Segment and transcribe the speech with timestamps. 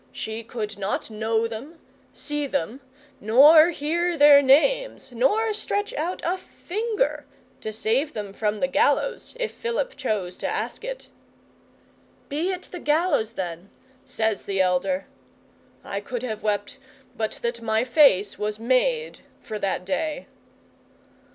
[0.11, 1.77] She could not know them,
[2.11, 2.81] see them,
[3.19, 7.27] nor hear their names, nor stretch out a finger
[7.59, 11.09] to save them from the gallows, if Philip chose to ask it.
[12.29, 13.69] '"Be it the gallows, then,"
[14.03, 15.05] says the elder.
[15.83, 16.79] (I could have wept,
[17.15, 20.25] but that my face was made for the day.)